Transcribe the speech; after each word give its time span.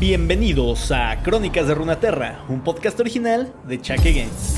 Bienvenidos 0.00 0.92
a 0.92 1.22
Crónicas 1.22 1.68
de 1.68 1.74
Runaterra, 1.74 2.42
un 2.48 2.62
podcast 2.62 2.98
original 3.00 3.52
de 3.68 3.82
Chaque 3.82 4.14
Games. 4.14 4.49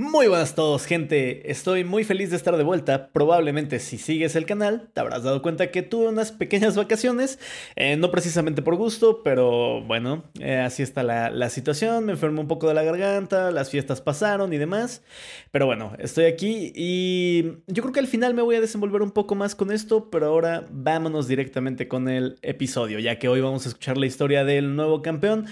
Muy 0.00 0.28
buenas 0.28 0.52
a 0.52 0.54
todos, 0.54 0.86
gente. 0.86 1.50
Estoy 1.50 1.84
muy 1.84 2.04
feliz 2.04 2.30
de 2.30 2.36
estar 2.36 2.56
de 2.56 2.64
vuelta. 2.64 3.10
Probablemente 3.12 3.78
si 3.80 3.98
sigues 3.98 4.34
el 4.34 4.46
canal, 4.46 4.88
te 4.94 5.00
habrás 5.02 5.24
dado 5.24 5.42
cuenta 5.42 5.70
que 5.70 5.82
tuve 5.82 6.08
unas 6.08 6.32
pequeñas 6.32 6.74
vacaciones. 6.74 7.38
Eh, 7.76 7.96
no 7.96 8.10
precisamente 8.10 8.62
por 8.62 8.76
gusto, 8.76 9.22
pero 9.22 9.82
bueno, 9.82 10.24
eh, 10.40 10.56
así 10.56 10.82
está 10.82 11.02
la, 11.02 11.50
situación. 11.50 12.06
Me 12.06 12.12
enfermé 12.12 12.40
un 12.40 12.48
poco 12.48 12.66
de 12.66 12.72
la 12.72 12.82
garganta, 12.82 13.50
las 13.50 13.68
fiestas 13.68 14.00
pasaron 14.00 14.54
y 14.54 14.56
demás. 14.56 15.02
Pero 15.50 15.66
bueno, 15.66 15.92
estoy 15.98 16.24
aquí 16.24 16.72
y 16.74 17.58
yo 17.66 17.82
creo 17.82 17.92
que 17.92 18.00
al 18.00 18.06
final 18.06 18.32
me 18.32 18.40
voy 18.40 18.56
a 18.56 18.62
desenvolver 18.62 19.02
un 19.02 19.10
poco 19.10 19.34
más 19.34 19.54
con 19.54 19.70
esto, 19.70 20.08
pero 20.08 20.28
ahora 20.28 20.64
vámonos 20.70 21.28
directamente 21.28 21.88
con 21.88 22.08
el 22.08 22.38
episodio, 22.40 23.00
ya 23.00 23.18
que 23.18 23.28
hoy 23.28 23.42
vamos 23.42 23.66
a 23.66 23.68
escuchar 23.68 23.98
la 23.98 24.06
historia 24.06 24.44
del 24.44 24.76
nuevo 24.76 25.02
campeón. 25.02 25.44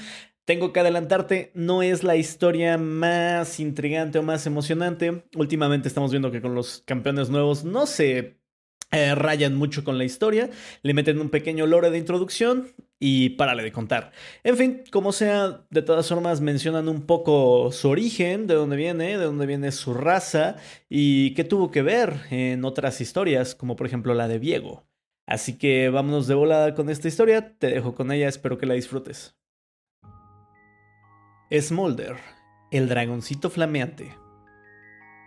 Tengo 0.49 0.73
que 0.73 0.81
adelantarte, 0.81 1.51
no 1.53 1.83
es 1.83 2.05
la 2.05 2.17
historia 2.17 2.79
más 2.79 3.61
intrigante 3.61 4.19
o 4.19 4.23
más 4.23 4.47
emocionante. 4.47 5.25
Últimamente 5.37 5.89
estamos 5.89 6.11
viendo 6.11 6.31
que 6.31 6.41
con 6.41 6.55
los 6.55 6.83
campeones 6.87 7.29
nuevos 7.29 7.65
no 7.65 7.85
se 7.85 8.41
eh, 8.91 9.15
rayan 9.15 9.57
mucho 9.57 9.85
con 9.85 9.99
la 9.99 10.05
historia, 10.05 10.49
le 10.81 10.95
meten 10.95 11.21
un 11.21 11.29
pequeño 11.29 11.67
lore 11.67 11.91
de 11.91 11.99
introducción 11.99 12.69
y 12.99 13.29
párale 13.37 13.63
de 13.63 13.73
contar. 13.73 14.13
En 14.43 14.57
fin, 14.57 14.85
como 14.91 15.13
sea, 15.13 15.67
de 15.69 15.83
todas 15.83 16.09
formas 16.09 16.41
mencionan 16.41 16.89
un 16.89 17.03
poco 17.03 17.71
su 17.71 17.91
origen, 17.91 18.47
de 18.47 18.55
dónde 18.55 18.77
viene, 18.77 19.19
de 19.19 19.25
dónde 19.27 19.45
viene 19.45 19.71
su 19.71 19.93
raza 19.93 20.57
y 20.89 21.35
qué 21.35 21.45
tuvo 21.45 21.71
que 21.71 21.83
ver 21.83 22.23
en 22.31 22.65
otras 22.65 23.03
historias, 23.03 23.55
como 23.55 23.77
por 23.77 23.87
ejemplo 23.87 24.15
la 24.15 24.29
de 24.29 24.39
Diego. 24.39 24.87
Así 25.27 25.59
que 25.59 25.91
vámonos 25.91 26.27
de 26.27 26.37
volada 26.37 26.75
con 26.75 26.89
esta 26.89 27.07
historia, 27.07 27.55
te 27.59 27.67
dejo 27.67 27.95
con 27.95 28.11
ella, 28.13 28.29
espero 28.29 28.57
que 28.57 28.65
la 28.65 28.73
disfrutes. 28.73 29.38
Smolder, 31.51 32.17
el 32.71 32.91
dragoncito 32.91 33.49
flameante. 33.49 34.15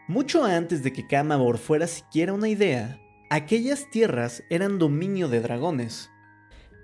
Mucho 0.08 0.44
antes 0.44 0.84
de 0.84 0.94
que 0.94 1.08
Kamabor 1.08 1.58
fuera 1.58 1.88
siquiera 1.88 2.32
una 2.32 2.48
idea, 2.48 3.02
aquellas 3.32 3.90
tierras 3.90 4.44
eran 4.52 4.78
dominio 4.78 5.30
de 5.30 5.42
dragones. 5.42 6.12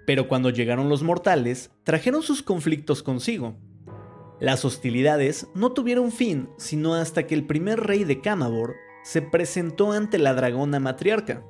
Pero 0.08 0.28
cuando 0.28 0.50
llegaron 0.50 0.90
los 0.90 1.04
mortales, 1.04 1.70
trajeron 1.84 2.24
sus 2.24 2.42
conflictos 2.42 3.04
consigo. 3.04 3.56
Las 4.40 4.66
hostilidades 4.66 5.48
no 5.54 5.72
tuvieron 5.72 6.12
fin 6.12 6.50
sino 6.58 6.96
hasta 6.96 7.28
que 7.28 7.36
el 7.36 7.46
primer 7.46 7.82
rey 7.82 8.06
de 8.06 8.22
Kamabor 8.22 8.76
se 9.04 9.22
presentó 9.22 9.92
ante 9.92 10.18
la 10.18 10.34
dragona 10.34 10.80
matriarca. 10.80 11.44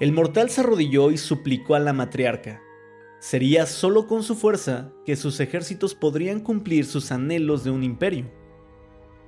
El 0.00 0.12
mortal 0.12 0.50
se 0.50 0.60
arrodilló 0.60 1.10
y 1.10 1.16
suplicó 1.16 1.76
a 1.76 1.80
la 1.80 1.94
matriarca, 1.94 2.60
Sería 3.20 3.66
solo 3.66 4.06
con 4.06 4.22
su 4.22 4.34
fuerza 4.34 4.92
que 5.04 5.14
sus 5.14 5.40
ejércitos 5.40 5.94
podrían 5.94 6.40
cumplir 6.40 6.86
sus 6.86 7.12
anhelos 7.12 7.64
de 7.64 7.70
un 7.70 7.84
imperio. 7.84 8.30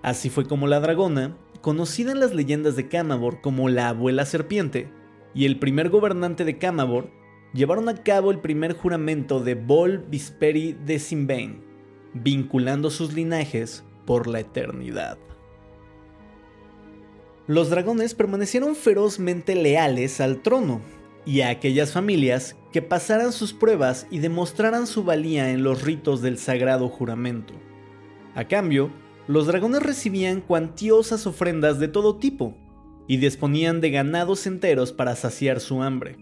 Así 0.02 0.30
fue 0.30 0.46
como 0.46 0.66
la 0.66 0.80
dragona, 0.80 1.36
conocida 1.60 2.12
en 2.12 2.18
las 2.18 2.34
leyendas 2.34 2.74
de 2.74 2.88
Camabor 2.88 3.42
como 3.42 3.68
la 3.68 3.90
abuela 3.90 4.24
serpiente, 4.24 4.90
y 5.34 5.44
el 5.44 5.58
primer 5.58 5.90
gobernante 5.90 6.46
de 6.46 6.56
Camabor, 6.56 7.10
llevaron 7.52 7.90
a 7.90 8.02
cabo 8.02 8.30
el 8.30 8.40
primer 8.40 8.72
juramento 8.72 9.40
de 9.40 9.54
Bol 9.56 9.98
Visperi 10.08 10.72
de 10.72 10.98
Simbane, 10.98 11.60
vinculando 12.14 12.88
sus 12.88 13.12
linajes 13.12 13.84
por 14.06 14.26
la 14.26 14.40
eternidad. 14.40 15.18
Los 17.46 17.68
dragones 17.68 18.14
permanecieron 18.14 18.74
ferozmente 18.74 19.54
leales 19.54 20.18
al 20.22 20.40
trono, 20.40 20.80
y 21.24 21.42
a 21.42 21.50
aquellas 21.50 21.92
familias 21.92 22.56
que 22.72 22.82
pasaran 22.82 23.32
sus 23.32 23.52
pruebas 23.52 24.06
y 24.10 24.18
demostraran 24.18 24.86
su 24.86 25.04
valía 25.04 25.50
en 25.50 25.62
los 25.62 25.82
ritos 25.82 26.22
del 26.22 26.38
sagrado 26.38 26.88
juramento. 26.88 27.54
A 28.34 28.44
cambio, 28.48 28.90
los 29.28 29.46
dragones 29.46 29.82
recibían 29.82 30.40
cuantiosas 30.40 31.26
ofrendas 31.26 31.78
de 31.78 31.88
todo 31.88 32.16
tipo 32.16 32.56
y 33.06 33.18
disponían 33.18 33.80
de 33.80 33.90
ganados 33.90 34.46
enteros 34.46 34.92
para 34.92 35.16
saciar 35.16 35.60
su 35.60 35.82
hambre. 35.82 36.16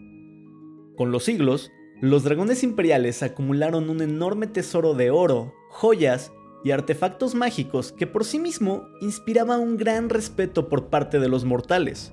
Con 0.96 1.12
los 1.12 1.24
siglos, 1.24 1.70
los 2.00 2.24
dragones 2.24 2.62
imperiales 2.62 3.22
acumularon 3.22 3.88
un 3.88 4.02
enorme 4.02 4.46
tesoro 4.46 4.94
de 4.94 5.10
oro, 5.10 5.54
joyas 5.70 6.32
y 6.64 6.72
artefactos 6.72 7.34
mágicos 7.34 7.92
que 7.92 8.06
por 8.06 8.24
sí 8.24 8.38
mismo 8.38 8.88
inspiraba 9.00 9.58
un 9.58 9.76
gran 9.76 10.08
respeto 10.08 10.68
por 10.68 10.88
parte 10.88 11.20
de 11.20 11.28
los 11.28 11.44
mortales. 11.44 12.12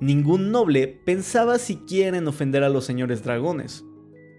Ningún 0.00 0.50
noble 0.50 0.88
pensaba 0.88 1.58
siquiera 1.58 2.16
en 2.16 2.26
ofender 2.26 2.64
a 2.64 2.70
los 2.70 2.86
señores 2.86 3.22
dragones, 3.22 3.84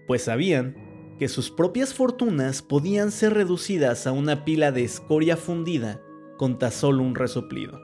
pues 0.08 0.24
sabían 0.24 0.76
que 1.18 1.28
sus 1.28 1.52
propias 1.52 1.94
fortunas 1.94 2.62
podían 2.62 3.12
ser 3.12 3.34
reducidas 3.34 4.08
a 4.08 4.12
una 4.12 4.44
pila 4.44 4.72
de 4.72 4.82
escoria 4.82 5.36
fundida 5.36 6.02
con 6.36 6.58
tan 6.58 6.72
solo 6.72 7.04
un 7.04 7.14
resoplido. 7.14 7.80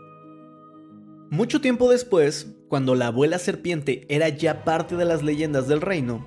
Mucho 1.30 1.60
tiempo 1.60 1.88
después, 1.88 2.56
cuando 2.68 2.96
la 2.96 3.08
abuela 3.08 3.38
serpiente 3.38 4.06
era 4.08 4.28
ya 4.28 4.64
parte 4.64 4.96
de 4.96 5.04
las 5.04 5.22
leyendas 5.22 5.68
del 5.68 5.80
reino, 5.80 6.26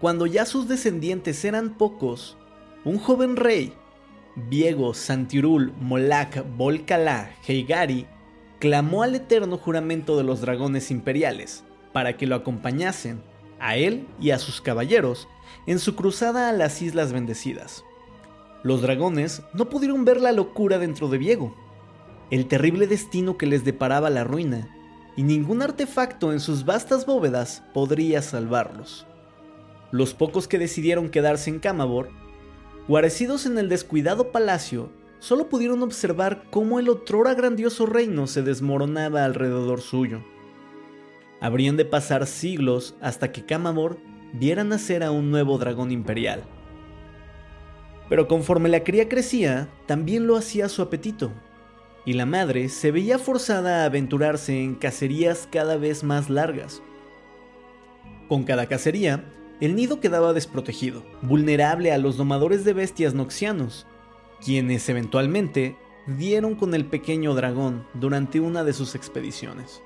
cuando 0.00 0.26
ya 0.26 0.46
sus 0.46 0.66
descendientes 0.66 1.44
eran 1.44 1.78
pocos, 1.78 2.36
un 2.84 2.98
joven 2.98 3.36
rey, 3.36 3.72
Viego 4.48 4.94
Santirul 4.94 5.72
Molak 5.80 6.44
Volcalá 6.56 7.30
Heigari, 7.46 8.06
clamó 8.58 9.02
al 9.02 9.14
eterno 9.14 9.56
juramento 9.56 10.16
de 10.16 10.24
los 10.24 10.40
dragones 10.40 10.90
imperiales 10.90 11.64
para 11.92 12.16
que 12.16 12.26
lo 12.26 12.34
acompañasen, 12.36 13.22
a 13.60 13.76
él 13.76 14.06
y 14.20 14.30
a 14.30 14.38
sus 14.38 14.60
caballeros, 14.60 15.28
en 15.66 15.78
su 15.78 15.96
cruzada 15.96 16.48
a 16.48 16.52
las 16.52 16.80
Islas 16.82 17.12
Bendecidas. 17.12 17.84
Los 18.62 18.82
dragones 18.82 19.42
no 19.52 19.68
pudieron 19.68 20.04
ver 20.04 20.20
la 20.20 20.32
locura 20.32 20.78
dentro 20.78 21.08
de 21.08 21.18
Viego, 21.18 21.54
el 22.30 22.46
terrible 22.46 22.86
destino 22.86 23.36
que 23.36 23.46
les 23.46 23.64
deparaba 23.64 24.10
la 24.10 24.24
ruina, 24.24 24.68
y 25.16 25.22
ningún 25.22 25.62
artefacto 25.62 26.32
en 26.32 26.40
sus 26.40 26.64
vastas 26.64 27.06
bóvedas 27.06 27.64
podría 27.72 28.22
salvarlos. 28.22 29.06
Los 29.90 30.14
pocos 30.14 30.46
que 30.46 30.58
decidieron 30.58 31.08
quedarse 31.08 31.50
en 31.50 31.58
Camabor, 31.58 32.10
guarecidos 32.86 33.46
en 33.46 33.58
el 33.58 33.68
descuidado 33.68 34.30
palacio, 34.30 34.90
solo 35.18 35.48
pudieron 35.48 35.82
observar 35.82 36.44
cómo 36.50 36.78
el 36.78 36.88
otrora 36.88 37.34
grandioso 37.34 37.86
reino 37.86 38.26
se 38.26 38.42
desmoronaba 38.42 39.24
alrededor 39.24 39.80
suyo. 39.80 40.24
Habrían 41.40 41.76
de 41.76 41.84
pasar 41.84 42.26
siglos 42.26 42.96
hasta 43.00 43.32
que 43.32 43.44
Kamamor 43.44 43.98
viera 44.32 44.64
nacer 44.64 45.02
a 45.02 45.10
un 45.10 45.30
nuevo 45.30 45.58
dragón 45.58 45.90
imperial. 45.90 46.44
Pero 48.08 48.26
conforme 48.26 48.68
la 48.68 48.84
cría 48.84 49.08
crecía, 49.08 49.68
también 49.86 50.26
lo 50.26 50.36
hacía 50.36 50.68
su 50.68 50.82
apetito, 50.82 51.30
y 52.04 52.14
la 52.14 52.26
madre 52.26 52.68
se 52.68 52.90
veía 52.90 53.18
forzada 53.18 53.82
a 53.82 53.84
aventurarse 53.84 54.62
en 54.62 54.74
cacerías 54.74 55.48
cada 55.50 55.76
vez 55.76 56.02
más 56.04 56.30
largas. 56.30 56.82
Con 58.28 58.44
cada 58.44 58.66
cacería, 58.66 59.24
el 59.60 59.74
nido 59.74 60.00
quedaba 60.00 60.32
desprotegido, 60.32 61.04
vulnerable 61.22 61.92
a 61.92 61.98
los 61.98 62.16
domadores 62.16 62.64
de 62.64 62.72
bestias 62.72 63.12
noxianos, 63.12 63.86
quienes 64.44 64.88
eventualmente 64.88 65.76
dieron 66.06 66.54
con 66.54 66.74
el 66.74 66.86
pequeño 66.86 67.34
dragón 67.34 67.86
durante 67.94 68.40
una 68.40 68.64
de 68.64 68.72
sus 68.72 68.94
expediciones. 68.94 69.82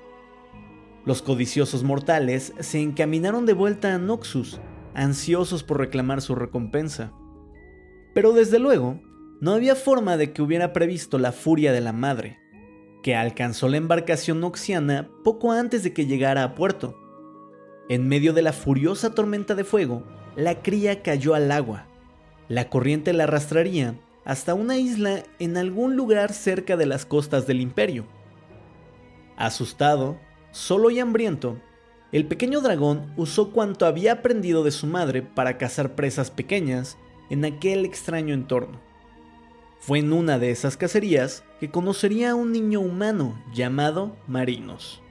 Los 1.05 1.21
codiciosos 1.21 1.83
mortales 1.83 2.53
se 2.59 2.79
encaminaron 2.79 3.45
de 3.45 3.53
vuelta 3.53 3.93
a 3.93 3.97
Noxus, 3.97 4.61
ansiosos 4.93 5.63
por 5.63 5.79
reclamar 5.79 6.21
su 6.21 6.33
recompensa. 6.33 7.11
Pero 8.13 8.31
desde 8.31 8.59
luego, 8.59 9.01
no 9.41 9.51
había 9.51 9.75
forma 9.75 10.15
de 10.15 10.31
que 10.31 10.41
hubiera 10.41 10.71
previsto 10.71 11.19
la 11.19 11.33
furia 11.33 11.73
de 11.73 11.81
la 11.81 11.91
madre, 11.91 12.39
que 13.01 13.15
alcanzó 13.15 13.67
la 13.67 13.77
embarcación 13.77 14.39
noxiana 14.39 15.09
poco 15.25 15.51
antes 15.51 15.83
de 15.83 15.91
que 15.91 16.05
llegara 16.05 16.43
a 16.43 16.55
puerto. 16.55 16.97
En 17.89 18.07
medio 18.07 18.31
de 18.31 18.43
la 18.43 18.53
furiosa 18.53 19.13
tormenta 19.13 19.55
de 19.55 19.65
fuego, 19.65 20.03
la 20.37 20.61
cría 20.61 21.03
cayó 21.03 21.35
al 21.35 21.51
agua. 21.51 21.87
La 22.47 22.69
corriente 22.69 23.11
la 23.11 23.25
arrastraría 23.25 23.95
hasta 24.25 24.53
una 24.53 24.77
isla 24.77 25.23
en 25.39 25.57
algún 25.57 25.95
lugar 25.95 26.33
cerca 26.33 26.77
de 26.77 26.85
las 26.85 27.05
costas 27.05 27.47
del 27.47 27.61
imperio. 27.61 28.05
Asustado, 29.35 30.17
solo 30.51 30.89
y 30.91 30.99
hambriento, 30.99 31.57
el 32.11 32.27
pequeño 32.27 32.61
dragón 32.61 33.11
usó 33.17 33.51
cuanto 33.51 33.87
había 33.87 34.13
aprendido 34.13 34.63
de 34.63 34.71
su 34.71 34.85
madre 34.85 35.23
para 35.23 35.57
cazar 35.57 35.95
presas 35.95 36.29
pequeñas 36.29 36.97
en 37.29 37.43
aquel 37.43 37.85
extraño 37.85 38.35
entorno. 38.35 38.79
Fue 39.79 39.99
en 39.99 40.13
una 40.13 40.37
de 40.37 40.51
esas 40.51 40.77
cacerías 40.77 41.43
que 41.59 41.71
conocería 41.71 42.31
a 42.31 42.35
un 42.35 42.51
niño 42.51 42.79
humano 42.79 43.43
llamado 43.51 44.15
Marinos. 44.27 45.01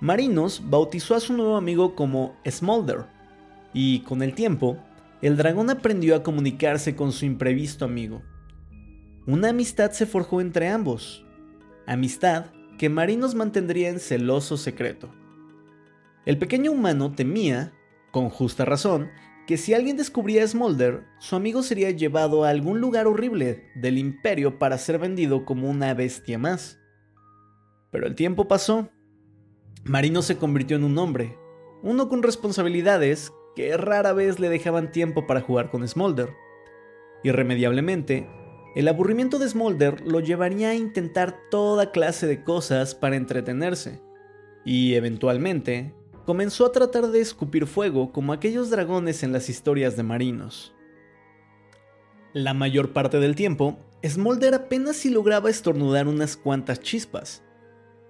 Marinos 0.00 0.62
bautizó 0.66 1.14
a 1.14 1.20
su 1.20 1.32
nuevo 1.32 1.56
amigo 1.56 1.94
como 1.94 2.36
Smolder, 2.46 3.06
y 3.72 4.00
con 4.00 4.22
el 4.22 4.34
tiempo, 4.34 4.76
el 5.22 5.36
dragón 5.36 5.70
aprendió 5.70 6.14
a 6.14 6.22
comunicarse 6.22 6.94
con 6.94 7.12
su 7.12 7.24
imprevisto 7.24 7.86
amigo. 7.86 8.22
Una 9.26 9.48
amistad 9.48 9.90
se 9.90 10.06
forjó 10.06 10.40
entre 10.40 10.68
ambos, 10.68 11.24
amistad 11.84 12.46
que 12.78 12.88
Marinos 12.88 13.34
mantendría 13.34 13.88
en 13.88 13.98
celoso 13.98 14.56
secreto. 14.56 15.12
El 16.26 16.38
pequeño 16.38 16.70
humano 16.70 17.10
temía, 17.10 17.72
con 18.12 18.30
justa 18.30 18.64
razón, 18.64 19.10
que 19.48 19.56
si 19.56 19.74
alguien 19.74 19.96
descubría 19.96 20.44
a 20.44 20.46
Smolder, 20.46 21.04
su 21.18 21.34
amigo 21.34 21.64
sería 21.64 21.90
llevado 21.90 22.44
a 22.44 22.50
algún 22.50 22.80
lugar 22.80 23.08
horrible 23.08 23.64
del 23.74 23.98
imperio 23.98 24.60
para 24.60 24.78
ser 24.78 25.00
vendido 25.00 25.44
como 25.44 25.68
una 25.68 25.92
bestia 25.92 26.38
más. 26.38 26.78
Pero 27.90 28.06
el 28.06 28.14
tiempo 28.14 28.46
pasó. 28.46 28.90
Marino 29.82 30.22
se 30.22 30.36
convirtió 30.36 30.76
en 30.76 30.84
un 30.84 30.98
hombre, 30.98 31.36
uno 31.82 32.08
con 32.08 32.22
responsabilidades 32.22 33.32
que 33.56 33.76
rara 33.76 34.12
vez 34.12 34.38
le 34.38 34.48
dejaban 34.48 34.92
tiempo 34.92 35.26
para 35.26 35.40
jugar 35.40 35.70
con 35.70 35.86
Smolder. 35.86 36.30
Irremediablemente, 37.24 38.28
el 38.76 38.88
aburrimiento 38.88 39.38
de 39.38 39.48
Smolder 39.48 40.06
lo 40.06 40.20
llevaría 40.20 40.68
a 40.68 40.74
intentar 40.74 41.34
toda 41.50 41.92
clase 41.92 42.26
de 42.26 42.44
cosas 42.44 42.94
para 42.94 43.16
entretenerse, 43.16 44.02
y 44.66 44.94
eventualmente 44.96 45.94
comenzó 46.26 46.66
a 46.66 46.72
tratar 46.72 47.06
de 47.06 47.22
escupir 47.22 47.66
fuego 47.66 48.12
como 48.12 48.34
aquellos 48.34 48.68
dragones 48.68 49.22
en 49.22 49.32
las 49.32 49.48
historias 49.48 49.96
de 49.96 50.02
marinos. 50.02 50.74
La 52.34 52.52
mayor 52.52 52.92
parte 52.92 53.18
del 53.18 53.34
tiempo, 53.34 53.78
Smolder 54.04 54.52
apenas 54.52 54.96
si 54.96 55.08
lograba 55.08 55.48
estornudar 55.48 56.06
unas 56.06 56.36
cuantas 56.36 56.80
chispas, 56.80 57.42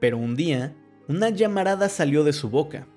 pero 0.01 0.19
un 0.19 0.35
día, 0.35 0.75
una 1.07 1.31
llamarada 1.31 1.89
salió 1.89 2.25
de 2.25 2.33
su 2.33 2.51
boca. 2.51 2.89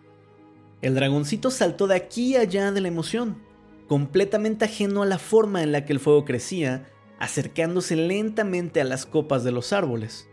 El 0.81 0.95
dragoncito 0.95 1.51
saltó 1.51 1.86
de 1.86 1.98
aquí 1.98 2.36
allá 2.36 2.71
de 2.71 2.81
la 2.81 2.88
emoción, 2.88 3.44
completamente 3.88 4.66
ajeno 4.66 5.04
a 5.04 5.06
la 5.06 5.19
forma 5.19 5.62
en 5.62 5.71
la 5.71 5.86
que 5.86 5.94
el 5.94 6.00
fuego 6.00 6.25
crecía, 6.25 6.88
acercándose 7.19 7.95
lentamente 7.95 8.81
a 8.81 8.86
las 8.86 9.06
copas 9.06 9.44
de 9.44 9.51
los 9.51 9.74
árboles. 9.74 10.30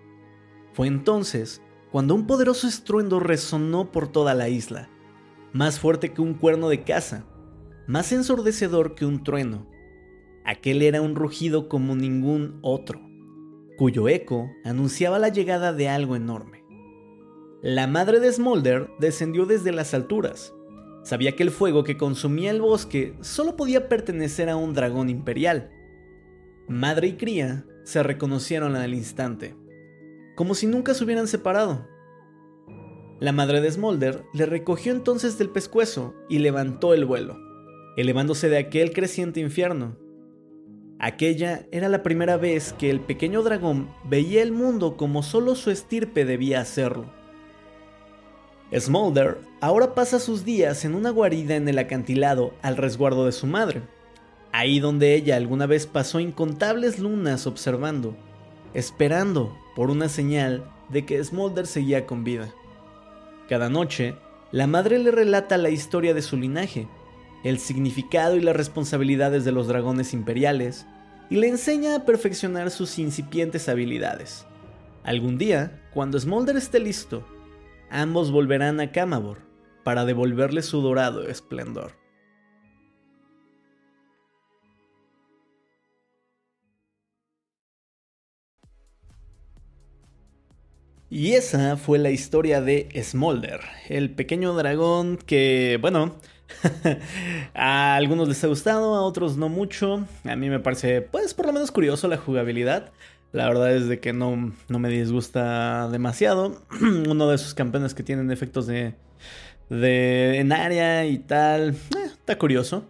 Fue 0.72 0.86
entonces 0.86 1.60
cuando 1.90 2.14
un 2.14 2.26
poderoso 2.26 2.66
estruendo 2.66 3.20
resonó 3.20 3.90
por 3.92 4.08
toda 4.08 4.34
la 4.34 4.48
isla, 4.48 4.88
más 5.52 5.80
fuerte 5.80 6.12
que 6.12 6.22
un 6.22 6.34
cuerno 6.34 6.68
de 6.68 6.84
caza, 6.84 7.24
más 7.86 8.12
ensordecedor 8.12 8.94
que 8.94 9.06
un 9.06 9.22
trueno. 9.22 9.66
Aquel 10.44 10.82
era 10.82 11.00
un 11.00 11.16
rugido 11.16 11.68
como 11.68 11.96
ningún 11.96 12.58
otro, 12.62 13.00
cuyo 13.76 14.08
eco 14.08 14.50
anunciaba 14.64 15.18
la 15.18 15.28
llegada 15.28 15.72
de 15.72 15.88
algo 15.88 16.16
enorme. 16.16 16.64
La 17.62 17.86
madre 17.86 18.20
de 18.20 18.32
Smolder 18.32 18.90
descendió 19.00 19.46
desde 19.46 19.72
las 19.72 19.94
alturas. 19.94 20.54
Sabía 21.02 21.34
que 21.34 21.42
el 21.42 21.50
fuego 21.50 21.82
que 21.82 21.96
consumía 21.96 22.50
el 22.50 22.60
bosque 22.60 23.16
solo 23.22 23.56
podía 23.56 23.88
pertenecer 23.88 24.48
a 24.50 24.56
un 24.56 24.74
dragón 24.74 25.08
imperial. 25.08 25.70
Madre 26.68 27.08
y 27.08 27.12
cría 27.14 27.64
se 27.84 28.02
reconocieron 28.02 28.76
al 28.76 28.94
instante 28.94 29.54
como 30.36 30.54
si 30.54 30.68
nunca 30.68 30.94
se 30.94 31.02
hubieran 31.02 31.26
separado. 31.26 31.88
La 33.18 33.32
madre 33.32 33.62
de 33.62 33.72
Smolder 33.72 34.22
le 34.34 34.46
recogió 34.46 34.92
entonces 34.92 35.38
del 35.38 35.48
pescuezo 35.48 36.14
y 36.28 36.38
levantó 36.38 36.94
el 36.94 37.06
vuelo, 37.06 37.38
elevándose 37.96 38.50
de 38.50 38.58
aquel 38.58 38.92
creciente 38.92 39.40
infierno. 39.40 39.96
Aquella 40.98 41.66
era 41.72 41.88
la 41.88 42.02
primera 42.02 42.36
vez 42.36 42.74
que 42.74 42.90
el 42.90 43.00
pequeño 43.00 43.42
dragón 43.42 43.88
veía 44.04 44.42
el 44.42 44.52
mundo 44.52 44.96
como 44.96 45.22
solo 45.22 45.54
su 45.54 45.70
estirpe 45.70 46.26
debía 46.26 46.60
hacerlo. 46.60 47.06
Smolder 48.78 49.38
ahora 49.60 49.94
pasa 49.94 50.18
sus 50.18 50.44
días 50.44 50.84
en 50.84 50.94
una 50.94 51.10
guarida 51.10 51.56
en 51.56 51.68
el 51.68 51.78
acantilado 51.78 52.52
al 52.60 52.76
resguardo 52.76 53.24
de 53.24 53.32
su 53.32 53.46
madre, 53.46 53.82
ahí 54.56 54.80
donde 54.80 55.14
ella 55.14 55.36
alguna 55.36 55.66
vez 55.66 55.86
pasó 55.86 56.18
incontables 56.18 56.98
lunas 56.98 57.46
observando, 57.46 58.16
esperando 58.72 59.54
por 59.74 59.90
una 59.90 60.08
señal 60.08 60.64
de 60.88 61.04
que 61.04 61.22
Smolder 61.22 61.66
seguía 61.66 62.06
con 62.06 62.24
vida. 62.24 62.54
Cada 63.50 63.68
noche, 63.68 64.14
la 64.52 64.66
madre 64.66 64.98
le 64.98 65.10
relata 65.10 65.58
la 65.58 65.68
historia 65.68 66.14
de 66.14 66.22
su 66.22 66.38
linaje, 66.38 66.88
el 67.44 67.58
significado 67.58 68.36
y 68.36 68.40
las 68.40 68.56
responsabilidades 68.56 69.44
de 69.44 69.52
los 69.52 69.68
dragones 69.68 70.14
imperiales, 70.14 70.86
y 71.28 71.36
le 71.36 71.48
enseña 71.48 71.94
a 71.94 72.04
perfeccionar 72.06 72.70
sus 72.70 72.98
incipientes 72.98 73.68
habilidades. 73.68 74.46
Algún 75.04 75.36
día, 75.36 75.82
cuando 75.92 76.18
Smolder 76.18 76.56
esté 76.56 76.80
listo, 76.80 77.26
ambos 77.90 78.30
volverán 78.30 78.80
a 78.80 78.90
Camabor 78.90 79.36
para 79.84 80.06
devolverle 80.06 80.62
su 80.62 80.80
dorado 80.80 81.28
esplendor. 81.28 82.05
Y 91.08 91.34
esa 91.34 91.76
fue 91.76 91.98
la 91.98 92.10
historia 92.10 92.60
de 92.60 92.88
Smolder, 93.00 93.60
el 93.88 94.10
pequeño 94.10 94.54
dragón 94.54 95.18
que, 95.18 95.78
bueno, 95.80 96.16
a 97.54 97.94
algunos 97.94 98.28
les 98.28 98.42
ha 98.42 98.48
gustado, 98.48 98.96
a 98.96 99.02
otros 99.02 99.36
no 99.36 99.48
mucho. 99.48 100.04
A 100.24 100.34
mí 100.34 100.50
me 100.50 100.58
parece, 100.58 101.02
pues, 101.02 101.32
por 101.32 101.46
lo 101.46 101.52
menos 101.52 101.70
curioso 101.70 102.08
la 102.08 102.16
jugabilidad. 102.16 102.92
La 103.32 103.46
verdad 103.46 103.74
es 103.76 103.86
de 103.86 104.00
que 104.00 104.12
no, 104.12 104.52
no 104.68 104.78
me 104.78 104.88
disgusta 104.88 105.88
demasiado. 105.90 106.62
Uno 106.80 107.28
de 107.28 107.36
esos 107.36 107.54
campeones 107.54 107.94
que 107.94 108.02
tienen 108.02 108.32
efectos 108.32 108.66
de, 108.66 108.94
de 109.70 110.38
en 110.38 110.52
área 110.52 111.06
y 111.06 111.18
tal, 111.18 111.70
eh, 111.70 112.06
está 112.06 112.36
curioso. 112.36 112.84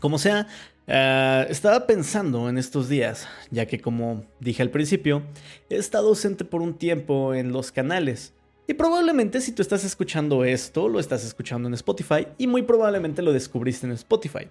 Como 0.00 0.18
sea, 0.18 0.48
eh, 0.86 1.46
estaba 1.48 1.86
pensando 1.86 2.48
en 2.48 2.58
estos 2.58 2.88
días, 2.88 3.28
ya 3.50 3.66
que 3.66 3.80
como 3.80 4.24
dije 4.40 4.62
al 4.62 4.70
principio, 4.70 5.22
he 5.70 5.76
estado 5.76 6.08
ausente 6.08 6.44
por 6.44 6.62
un 6.62 6.74
tiempo 6.74 7.34
en 7.34 7.52
los 7.52 7.70
canales. 7.72 8.32
Y 8.66 8.74
probablemente 8.74 9.40
si 9.40 9.52
tú 9.52 9.62
estás 9.62 9.84
escuchando 9.84 10.44
esto, 10.44 10.88
lo 10.88 11.00
estás 11.00 11.24
escuchando 11.24 11.68
en 11.68 11.74
Spotify 11.74 12.28
y 12.38 12.46
muy 12.46 12.62
probablemente 12.62 13.22
lo 13.22 13.32
descubriste 13.32 13.86
en 13.86 13.92
Spotify. 13.92 14.48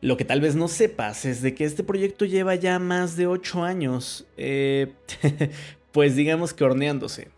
Lo 0.00 0.16
que 0.16 0.24
tal 0.24 0.40
vez 0.40 0.56
no 0.56 0.68
sepas 0.68 1.24
es 1.24 1.42
de 1.42 1.54
que 1.54 1.64
este 1.64 1.82
proyecto 1.82 2.24
lleva 2.24 2.54
ya 2.54 2.78
más 2.78 3.16
de 3.16 3.26
8 3.26 3.64
años, 3.64 4.26
eh, 4.36 4.92
pues 5.92 6.16
digamos 6.16 6.52
que 6.52 6.64
horneándose. 6.64 7.28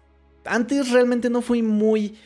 Antes 0.44 0.91
realmente 0.91 1.31
no 1.31 1.41
fui 1.41 1.62
muy 1.62 2.17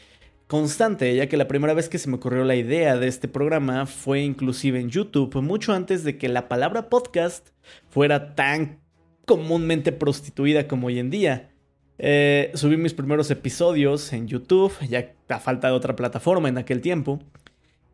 constante, 0.52 1.16
ya 1.16 1.30
que 1.30 1.38
la 1.38 1.48
primera 1.48 1.72
vez 1.72 1.88
que 1.88 1.96
se 1.96 2.10
me 2.10 2.16
ocurrió 2.16 2.44
la 2.44 2.54
idea 2.54 2.98
de 2.98 3.08
este 3.08 3.26
programa 3.26 3.86
fue 3.86 4.20
inclusive 4.20 4.78
en 4.78 4.90
YouTube, 4.90 5.40
mucho 5.40 5.72
antes 5.72 6.04
de 6.04 6.18
que 6.18 6.28
la 6.28 6.46
palabra 6.46 6.90
podcast 6.90 7.48
fuera 7.88 8.34
tan 8.34 8.78
comúnmente 9.24 9.92
prostituida 9.92 10.68
como 10.68 10.88
hoy 10.88 10.98
en 10.98 11.08
día. 11.08 11.54
Eh, 11.96 12.50
subí 12.52 12.76
mis 12.76 12.92
primeros 12.92 13.30
episodios 13.30 14.12
en 14.12 14.28
YouTube, 14.28 14.74
ya 14.90 15.14
a 15.30 15.40
falta 15.40 15.68
de 15.68 15.72
otra 15.72 15.96
plataforma 15.96 16.50
en 16.50 16.58
aquel 16.58 16.82
tiempo. 16.82 17.18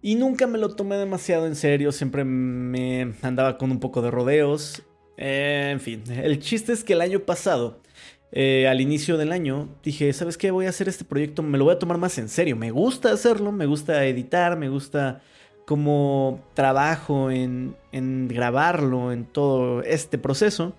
Y 0.02 0.16
nunca 0.16 0.48
me 0.48 0.58
lo 0.58 0.74
tomé 0.74 0.96
demasiado 0.96 1.46
en 1.46 1.54
serio, 1.54 1.92
siempre 1.92 2.24
me 2.24 3.14
andaba 3.22 3.56
con 3.56 3.70
un 3.70 3.78
poco 3.78 4.02
de 4.02 4.10
rodeos. 4.10 4.82
Eh, 5.16 5.68
en 5.70 5.78
fin, 5.78 6.02
el 6.10 6.40
chiste 6.40 6.72
es 6.72 6.82
que 6.82 6.94
el 6.94 7.02
año 7.02 7.20
pasado 7.20 7.82
eh, 8.32 8.68
al 8.68 8.80
inicio 8.80 9.16
del 9.16 9.32
año, 9.32 9.68
dije, 9.82 10.12
¿sabes 10.12 10.36
qué? 10.36 10.50
Voy 10.50 10.66
a 10.66 10.70
hacer 10.70 10.88
este 10.88 11.04
proyecto, 11.04 11.42
me 11.42 11.58
lo 11.58 11.64
voy 11.64 11.74
a 11.74 11.78
tomar 11.78 11.98
más 11.98 12.18
en 12.18 12.28
serio. 12.28 12.56
Me 12.56 12.70
gusta 12.70 13.12
hacerlo, 13.12 13.52
me 13.52 13.66
gusta 13.66 14.04
editar, 14.04 14.56
me 14.56 14.68
gusta 14.68 15.22
como 15.66 16.40
trabajo 16.54 17.30
en, 17.30 17.76
en 17.92 18.28
grabarlo, 18.28 19.12
en 19.12 19.24
todo 19.24 19.82
este 19.82 20.18
proceso. 20.18 20.74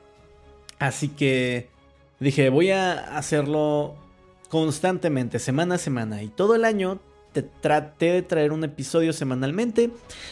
Así 0.80 1.10
que 1.10 1.70
dije, 2.20 2.50
voy 2.50 2.72
a 2.72 3.18
hacerlo 3.18 3.96
constantemente, 4.50 5.40
semana 5.40 5.76
a 5.76 5.78
semana. 5.80 6.24
Y 6.24 6.28
todo 6.28 6.56
el 6.56 6.66
año 6.66 7.00
traté 7.62 8.12
de 8.12 8.22
traer 8.22 8.52
un 8.52 8.64
episodio 8.64 9.14
semanalmente, 9.14 9.92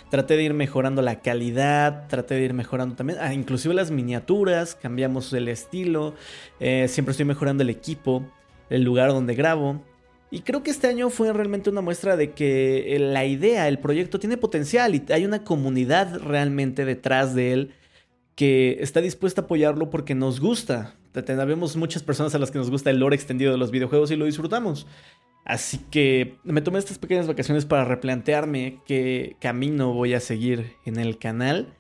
traté 0.10 0.36
de 0.36 0.44
ir 0.44 0.54
mejorando 0.54 1.02
la 1.02 1.22
calidad, 1.22 2.08
traté 2.08 2.36
de 2.36 2.44
ir 2.44 2.54
mejorando 2.54 2.96
también, 2.96 3.20
ah, 3.22 3.34
inclusive 3.34 3.74
las 3.74 3.92
miniaturas, 3.92 4.76
cambiamos 4.76 5.32
el 5.34 5.48
estilo, 5.48 6.16
eh, 6.60 6.88
siempre 6.88 7.12
estoy 7.12 7.26
mejorando 7.26 7.64
el 7.64 7.70
equipo, 7.70 8.24
el 8.70 8.84
lugar 8.84 9.10
donde 9.10 9.36
grabo. 9.36 9.82
Y 10.30 10.42
creo 10.42 10.62
que 10.62 10.72
este 10.72 10.88
año 10.88 11.10
fue 11.10 11.32
realmente 11.32 11.70
una 11.70 11.82
muestra 11.82 12.18
de 12.18 12.32
que 12.32 12.96
eh, 12.96 13.00
la 13.00 13.26
idea, 13.26 13.68
el 13.68 13.80
proyecto 13.80 14.20
tiene 14.20 14.36
potencial 14.36 14.94
y 14.94 15.06
hay 15.10 15.24
una 15.24 15.44
comunidad 15.44 16.20
realmente 16.20 16.84
detrás 16.84 17.34
de 17.34 17.54
él 17.54 17.74
que 18.36 18.78
está 18.82 19.02
dispuesta 19.02 19.42
a 19.42 19.44
apoyarlo 19.46 19.90
porque 19.90 20.16
nos 20.16 20.40
gusta. 20.40 20.96
Tenemos 21.12 21.76
muchas 21.76 22.04
personas 22.04 22.36
a 22.36 22.40
las 22.40 22.52
que 22.52 22.60
nos 22.60 22.70
gusta 22.70 22.92
el 22.92 23.00
lore 23.00 23.16
extendido 23.16 23.52
de 23.52 23.58
los 23.58 23.72
videojuegos 23.72 24.12
y 24.12 24.16
lo 24.16 24.26
disfrutamos. 24.26 24.86
Así 25.48 25.78
que 25.90 26.36
me 26.44 26.60
tomé 26.60 26.78
estas 26.78 26.98
pequeñas 26.98 27.26
vacaciones 27.26 27.66
para 27.66 27.86
replantearme 27.86 28.82
qué 28.86 29.38
camino 29.40 29.94
voy 29.94 30.14
a 30.14 30.20
seguir 30.20 30.74
en 30.86 31.00
el 31.00 31.18
canal. 31.18 31.74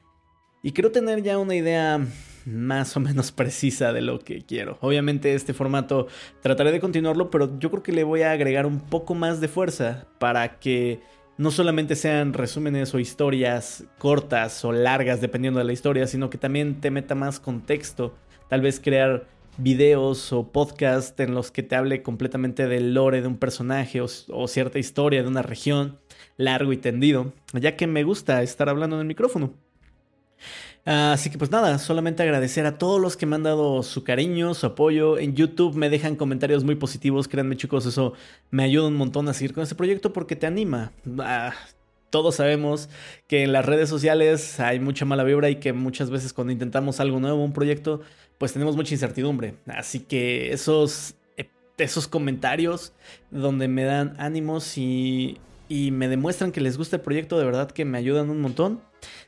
Y 0.63 0.71
quiero 0.71 0.93
tener 0.93 1.21
ya 1.21 1.37
una 1.37 1.53
idea 1.53 1.99
más 2.45 2.95
o 2.95 3.01
menos 3.01 3.31
precisa 3.33 3.91
de 3.91 3.99
lo 3.99 4.19
que 4.19 4.45
quiero. 4.45 4.77
Obviamente 4.79 5.35
este 5.35 5.53
formato 5.53 6.07
trataré 6.41 6.71
de 6.71 6.79
continuarlo, 6.79 7.29
pero 7.29 7.59
yo 7.59 7.69
creo 7.69 7.83
que 7.83 7.91
le 7.91 8.05
voy 8.05 8.21
a 8.21 8.31
agregar 8.31 8.65
un 8.65 8.79
poco 8.79 9.15
más 9.15 9.41
de 9.41 9.49
fuerza 9.49 10.07
para 10.17 10.59
que 10.59 11.01
no 11.37 11.51
solamente 11.51 11.97
sean 11.97 12.31
resúmenes 12.31 12.93
o 12.93 12.99
historias 12.99 13.83
cortas 13.97 14.63
o 14.63 14.71
largas 14.71 15.19
dependiendo 15.19 15.59
de 15.59 15.65
la 15.65 15.73
historia, 15.73 16.07
sino 16.07 16.29
que 16.29 16.37
también 16.37 16.79
te 16.79 16.89
meta 16.89 17.15
más 17.15 17.41
contexto. 17.41 18.15
Tal 18.47 18.61
vez 18.61 18.79
crear 18.79 19.27
videos 19.57 20.31
o 20.33 20.51
podcasts 20.51 21.19
en 21.19 21.33
los 21.33 21.51
que 21.51 21.63
te 21.63 21.75
hable 21.75 22.03
completamente 22.03 22.67
del 22.67 22.93
lore 22.93 23.21
de 23.21 23.27
un 23.27 23.37
personaje 23.37 24.01
o, 24.01 24.47
cierta 24.47 24.79
historia 24.79 25.23
de 25.23 25.27
una 25.27 25.41
región, 25.41 25.99
largo 26.37 26.73
y 26.73 26.77
tendido, 26.77 27.33
ya 27.53 27.75
que 27.75 27.87
me 27.87 28.03
gusta 28.03 28.43
estar 28.43 28.69
hablando 28.69 28.95
en 28.95 29.01
el 29.01 29.07
micrófono. 29.07 29.53
Así 30.85 31.29
que 31.29 31.37
pues 31.37 31.51
nada, 31.51 31.79
solamente 31.79 32.23
agradecer 32.23 32.65
a 32.65 32.77
todos 32.77 33.01
los 33.01 33.17
que 33.17 33.25
me 33.25 33.35
han 33.35 33.43
dado 33.43 33.83
su 33.83 34.05
cariño, 34.05 34.53
su 34.53 34.67
apoyo. 34.67 35.17
En 35.17 35.35
YouTube 35.35 35.75
me 35.75 35.89
dejan 35.89 36.15
comentarios 36.15 36.63
muy 36.63 36.75
positivos, 36.75 37.27
créanme 37.27 37.57
chicos, 37.57 37.85
eso 37.85 38.13
me 38.51 38.63
ayuda 38.63 38.87
un 38.87 38.95
montón 38.95 39.27
a 39.27 39.33
seguir 39.33 39.53
con 39.53 39.63
este 39.63 39.75
proyecto 39.75 40.13
porque 40.13 40.37
te 40.37 40.47
anima. 40.47 40.93
Ah, 41.19 41.51
todos 42.09 42.35
sabemos 42.35 42.87
que 43.27 43.43
en 43.43 43.51
las 43.51 43.65
redes 43.65 43.89
sociales 43.89 44.61
hay 44.61 44.79
mucha 44.79 45.03
mala 45.03 45.25
vibra 45.25 45.49
y 45.49 45.57
que 45.57 45.73
muchas 45.73 46.09
veces 46.09 46.31
cuando 46.31 46.53
intentamos 46.53 47.01
algo 47.01 47.19
nuevo, 47.19 47.43
un 47.43 47.51
proyecto, 47.51 48.01
pues 48.37 48.53
tenemos 48.53 48.75
mucha 48.75 48.93
incertidumbre. 48.93 49.55
Así 49.67 49.99
que 49.99 50.51
esos, 50.51 51.15
eh, 51.37 51.49
esos 51.77 52.07
comentarios 52.07 52.93
donde 53.31 53.67
me 53.67 53.83
dan 53.83 54.15
ánimos 54.19 54.77
y, 54.77 55.39
y 55.69 55.91
me 55.91 56.07
demuestran 56.07 56.51
que 56.51 56.61
les 56.61 56.77
gusta 56.77 56.97
el 56.97 57.01
proyecto, 57.01 57.37
de 57.37 57.45
verdad 57.45 57.71
que 57.71 57.85
me 57.85 57.97
ayudan 57.97 58.29
un 58.29 58.41
montón. 58.41 58.81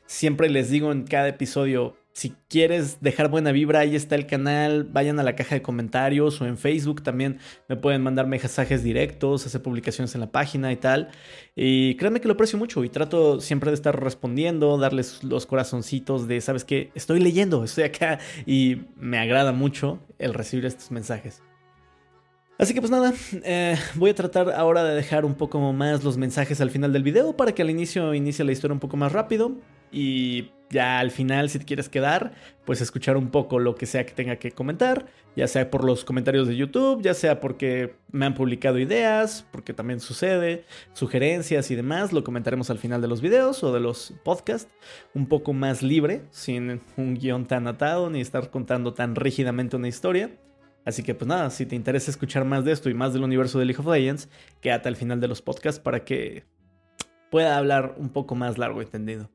Siempre 0.06 0.48
les 0.48 0.70
digo 0.70 0.92
en 0.92 1.04
cada 1.04 1.28
episodio, 1.28 1.96
si 2.20 2.34
quieres 2.50 3.00
dejar 3.00 3.30
buena 3.30 3.50
vibra, 3.50 3.78
ahí 3.78 3.96
está 3.96 4.14
el 4.14 4.26
canal. 4.26 4.84
Vayan 4.84 5.18
a 5.18 5.22
la 5.22 5.36
caja 5.36 5.54
de 5.54 5.62
comentarios 5.62 6.38
o 6.42 6.44
en 6.44 6.58
Facebook 6.58 7.02
también 7.02 7.38
me 7.66 7.76
pueden 7.76 8.02
mandar 8.02 8.26
mensajes 8.26 8.82
directos, 8.82 9.46
hacer 9.46 9.62
publicaciones 9.62 10.14
en 10.14 10.20
la 10.20 10.30
página 10.30 10.70
y 10.70 10.76
tal. 10.76 11.08
Y 11.56 11.94
créanme 11.94 12.20
que 12.20 12.28
lo 12.28 12.34
aprecio 12.34 12.58
mucho 12.58 12.84
y 12.84 12.90
trato 12.90 13.40
siempre 13.40 13.70
de 13.70 13.74
estar 13.76 13.98
respondiendo, 13.98 14.76
darles 14.76 15.24
los 15.24 15.46
corazoncitos 15.46 16.28
de, 16.28 16.42
sabes 16.42 16.66
que 16.66 16.90
estoy 16.94 17.20
leyendo, 17.20 17.64
estoy 17.64 17.84
acá 17.84 18.18
y 18.44 18.82
me 18.96 19.18
agrada 19.18 19.52
mucho 19.52 19.98
el 20.18 20.34
recibir 20.34 20.66
estos 20.66 20.90
mensajes. 20.90 21.42
Así 22.58 22.74
que 22.74 22.82
pues 22.82 22.90
nada, 22.90 23.14
eh, 23.44 23.78
voy 23.94 24.10
a 24.10 24.14
tratar 24.14 24.50
ahora 24.50 24.84
de 24.84 24.94
dejar 24.94 25.24
un 25.24 25.36
poco 25.36 25.58
más 25.72 26.04
los 26.04 26.18
mensajes 26.18 26.60
al 26.60 26.68
final 26.68 26.92
del 26.92 27.02
video 27.02 27.34
para 27.34 27.52
que 27.52 27.62
al 27.62 27.70
inicio 27.70 28.12
inicie 28.12 28.44
la 28.44 28.52
historia 28.52 28.74
un 28.74 28.80
poco 28.80 28.98
más 28.98 29.10
rápido 29.10 29.52
y 29.90 30.50
ya 30.70 31.00
al 31.00 31.10
final 31.10 31.50
si 31.50 31.58
te 31.58 31.64
quieres 31.64 31.88
quedar, 31.88 32.32
pues 32.64 32.80
escuchar 32.80 33.16
un 33.16 33.30
poco 33.30 33.58
lo 33.58 33.74
que 33.74 33.86
sea 33.86 34.06
que 34.06 34.14
tenga 34.14 34.36
que 34.36 34.52
comentar, 34.52 35.06
ya 35.36 35.48
sea 35.48 35.70
por 35.70 35.84
los 35.84 36.04
comentarios 36.04 36.46
de 36.46 36.56
YouTube, 36.56 37.02
ya 37.02 37.14
sea 37.14 37.40
porque 37.40 37.96
me 38.12 38.26
han 38.26 38.34
publicado 38.34 38.78
ideas, 38.78 39.46
porque 39.50 39.74
también 39.74 40.00
sucede, 40.00 40.64
sugerencias 40.92 41.70
y 41.70 41.74
demás, 41.74 42.12
lo 42.12 42.24
comentaremos 42.24 42.70
al 42.70 42.78
final 42.78 43.02
de 43.02 43.08
los 43.08 43.20
videos 43.20 43.62
o 43.64 43.72
de 43.72 43.80
los 43.80 44.14
podcasts, 44.24 44.70
un 45.14 45.26
poco 45.26 45.52
más 45.52 45.82
libre, 45.82 46.22
sin 46.30 46.80
un 46.96 47.14
guion 47.14 47.46
tan 47.46 47.66
atado 47.66 48.08
ni 48.08 48.20
estar 48.20 48.50
contando 48.50 48.94
tan 48.94 49.16
rígidamente 49.16 49.76
una 49.76 49.88
historia. 49.88 50.30
Así 50.84 51.02
que 51.02 51.14
pues 51.14 51.28
nada, 51.28 51.50
si 51.50 51.66
te 51.66 51.76
interesa 51.76 52.10
escuchar 52.10 52.44
más 52.44 52.64
de 52.64 52.72
esto 52.72 52.88
y 52.88 52.94
más 52.94 53.12
del 53.12 53.24
universo 53.24 53.58
de 53.58 53.66
League 53.66 53.80
of 53.80 53.92
Legends, 53.92 54.28
quédate 54.60 54.88
al 54.88 54.96
final 54.96 55.20
de 55.20 55.28
los 55.28 55.42
podcasts 55.42 55.80
para 55.80 56.04
que 56.04 56.44
pueda 57.30 57.58
hablar 57.58 57.96
un 57.98 58.08
poco 58.08 58.34
más 58.34 58.56
largo 58.56 58.80
y 58.80 58.84
entendido. 58.84 59.30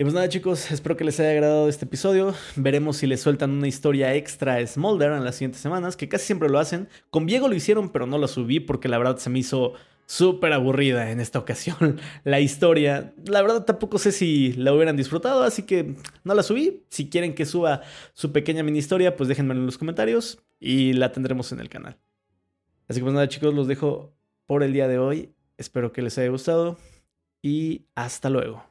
Y 0.00 0.04
pues 0.04 0.14
nada 0.14 0.28
chicos, 0.28 0.70
espero 0.70 0.96
que 0.96 1.02
les 1.02 1.18
haya 1.18 1.32
agradado 1.32 1.68
este 1.68 1.84
episodio. 1.84 2.32
Veremos 2.54 2.98
si 2.98 3.08
les 3.08 3.20
sueltan 3.20 3.50
una 3.50 3.66
historia 3.66 4.14
extra 4.14 4.54
a 4.54 4.64
Smolder 4.64 5.10
en 5.10 5.24
las 5.24 5.34
siguientes 5.34 5.60
semanas, 5.60 5.96
que 5.96 6.08
casi 6.08 6.26
siempre 6.26 6.48
lo 6.48 6.60
hacen. 6.60 6.88
Con 7.10 7.26
Diego 7.26 7.48
lo 7.48 7.56
hicieron, 7.56 7.90
pero 7.90 8.06
no 8.06 8.16
lo 8.16 8.28
subí 8.28 8.60
porque 8.60 8.86
la 8.86 8.96
verdad 8.98 9.16
se 9.16 9.28
me 9.28 9.40
hizo 9.40 9.72
súper 10.06 10.52
aburrida 10.52 11.10
en 11.10 11.18
esta 11.18 11.40
ocasión 11.40 12.00
la 12.22 12.38
historia. 12.38 13.12
La 13.26 13.42
verdad 13.42 13.64
tampoco 13.64 13.98
sé 13.98 14.12
si 14.12 14.52
la 14.52 14.72
hubieran 14.72 14.96
disfrutado, 14.96 15.42
así 15.42 15.64
que 15.64 15.96
no 16.22 16.32
la 16.32 16.44
subí. 16.44 16.84
Si 16.90 17.10
quieren 17.10 17.34
que 17.34 17.44
suba 17.44 17.82
su 18.12 18.30
pequeña 18.30 18.62
mini 18.62 18.78
historia, 18.78 19.16
pues 19.16 19.28
déjenmelo 19.28 19.58
en 19.58 19.66
los 19.66 19.78
comentarios 19.78 20.40
y 20.60 20.92
la 20.92 21.10
tendremos 21.10 21.50
en 21.50 21.58
el 21.58 21.68
canal. 21.68 21.98
Así 22.86 23.00
que 23.00 23.04
pues 23.04 23.14
nada 23.14 23.26
chicos, 23.26 23.52
los 23.52 23.66
dejo 23.66 24.14
por 24.46 24.62
el 24.62 24.72
día 24.72 24.86
de 24.86 25.00
hoy. 25.00 25.32
Espero 25.56 25.90
que 25.90 26.02
les 26.02 26.16
haya 26.18 26.28
gustado 26.28 26.78
y 27.42 27.86
hasta 27.96 28.30
luego. 28.30 28.67